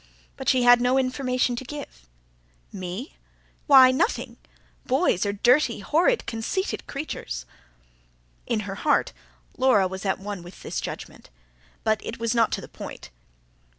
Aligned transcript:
But 0.35 0.49
she 0.49 0.63
had 0.63 0.81
no 0.81 0.97
information 0.97 1.55
to 1.57 1.63
give. 1.63 2.07
"Me?... 2.73 3.17
why, 3.67 3.91
nothing. 3.91 4.37
Boys 4.87 5.27
are 5.27 5.31
dirty, 5.33 5.79
horrid, 5.81 6.25
conceited 6.25 6.87
creatures." 6.87 7.45
In 8.47 8.61
her 8.61 8.73
heart 8.81 9.13
Laura 9.57 9.87
was 9.87 10.03
at 10.03 10.17
one 10.17 10.41
with 10.41 10.63
this 10.63 10.81
judgment; 10.81 11.29
but 11.83 12.03
it 12.03 12.19
was 12.19 12.33
not 12.33 12.51
to 12.53 12.61
the 12.61 12.67
point. 12.67 13.11